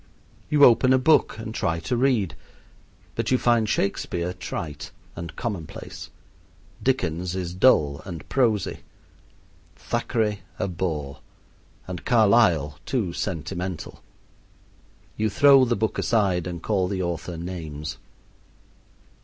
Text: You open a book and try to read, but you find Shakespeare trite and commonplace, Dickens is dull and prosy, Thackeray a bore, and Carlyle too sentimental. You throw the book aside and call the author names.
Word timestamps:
You 0.49 0.65
open 0.65 0.93
a 0.93 0.97
book 0.97 1.37
and 1.37 1.53
try 1.53 1.79
to 1.81 1.95
read, 1.95 2.33
but 3.13 3.29
you 3.29 3.37
find 3.37 3.69
Shakespeare 3.69 4.33
trite 4.33 4.89
and 5.15 5.35
commonplace, 5.35 6.09
Dickens 6.81 7.35
is 7.35 7.53
dull 7.53 8.01
and 8.03 8.27
prosy, 8.27 8.79
Thackeray 9.75 10.39
a 10.57 10.67
bore, 10.67 11.19
and 11.87 12.03
Carlyle 12.03 12.79
too 12.87 13.13
sentimental. 13.13 14.01
You 15.17 15.29
throw 15.29 15.65
the 15.65 15.75
book 15.75 15.99
aside 15.99 16.47
and 16.47 16.63
call 16.63 16.87
the 16.87 17.03
author 17.03 17.37
names. 17.37 17.97